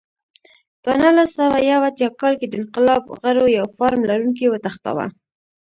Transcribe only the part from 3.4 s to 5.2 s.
یو فارم لرونکی وتښتاوه.